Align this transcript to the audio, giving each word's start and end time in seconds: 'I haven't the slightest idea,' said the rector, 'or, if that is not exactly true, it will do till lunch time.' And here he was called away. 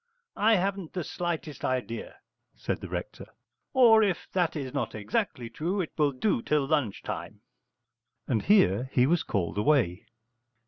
'I 0.35 0.55
haven't 0.55 0.93
the 0.93 1.03
slightest 1.03 1.63
idea,' 1.63 2.17
said 2.55 2.81
the 2.81 2.89
rector, 2.89 3.27
'or, 3.71 4.01
if 4.01 4.27
that 4.31 4.55
is 4.55 4.73
not 4.73 4.95
exactly 4.95 5.47
true, 5.47 5.79
it 5.79 5.91
will 5.95 6.11
do 6.11 6.41
till 6.41 6.65
lunch 6.65 7.03
time.' 7.03 7.41
And 8.27 8.41
here 8.41 8.89
he 8.93 9.05
was 9.05 9.21
called 9.21 9.59
away. 9.59 10.07